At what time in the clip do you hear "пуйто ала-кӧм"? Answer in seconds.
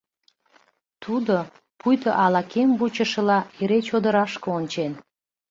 1.79-2.69